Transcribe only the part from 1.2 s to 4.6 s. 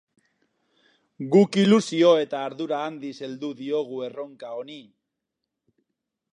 Guk ilusio eta ardura handiz heldu diogu erronka